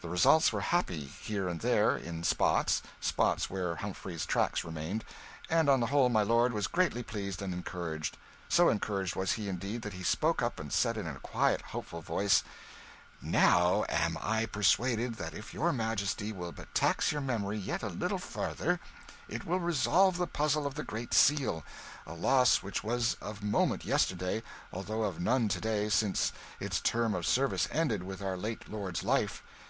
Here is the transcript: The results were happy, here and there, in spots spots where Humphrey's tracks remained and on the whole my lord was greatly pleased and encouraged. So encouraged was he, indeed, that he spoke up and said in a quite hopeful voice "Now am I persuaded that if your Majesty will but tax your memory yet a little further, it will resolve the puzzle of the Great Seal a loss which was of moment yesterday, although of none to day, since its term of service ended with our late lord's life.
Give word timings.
The 0.00 0.10
results 0.10 0.52
were 0.52 0.60
happy, 0.60 1.06
here 1.06 1.48
and 1.48 1.60
there, 1.62 1.96
in 1.96 2.24
spots 2.24 2.82
spots 3.00 3.48
where 3.48 3.76
Humphrey's 3.76 4.26
tracks 4.26 4.62
remained 4.62 5.02
and 5.48 5.66
on 5.70 5.80
the 5.80 5.86
whole 5.86 6.10
my 6.10 6.22
lord 6.22 6.52
was 6.52 6.66
greatly 6.66 7.02
pleased 7.02 7.40
and 7.40 7.54
encouraged. 7.54 8.18
So 8.46 8.68
encouraged 8.68 9.16
was 9.16 9.32
he, 9.32 9.48
indeed, 9.48 9.80
that 9.80 9.94
he 9.94 10.02
spoke 10.02 10.42
up 10.42 10.60
and 10.60 10.70
said 10.70 10.98
in 10.98 11.06
a 11.06 11.18
quite 11.20 11.62
hopeful 11.62 12.02
voice 12.02 12.42
"Now 13.22 13.86
am 13.88 14.18
I 14.20 14.44
persuaded 14.44 15.14
that 15.14 15.32
if 15.32 15.54
your 15.54 15.72
Majesty 15.72 16.32
will 16.34 16.52
but 16.52 16.74
tax 16.74 17.10
your 17.10 17.22
memory 17.22 17.56
yet 17.56 17.82
a 17.82 17.88
little 17.88 18.18
further, 18.18 18.80
it 19.26 19.46
will 19.46 19.58
resolve 19.60 20.18
the 20.18 20.26
puzzle 20.26 20.66
of 20.66 20.74
the 20.74 20.84
Great 20.84 21.14
Seal 21.14 21.64
a 22.06 22.12
loss 22.12 22.62
which 22.62 22.84
was 22.84 23.14
of 23.22 23.42
moment 23.42 23.86
yesterday, 23.86 24.42
although 24.70 25.04
of 25.04 25.18
none 25.18 25.48
to 25.48 25.62
day, 25.62 25.88
since 25.88 26.30
its 26.60 26.78
term 26.80 27.14
of 27.14 27.24
service 27.24 27.66
ended 27.72 28.02
with 28.02 28.20
our 28.20 28.36
late 28.36 28.68
lord's 28.70 29.02
life. 29.02 29.42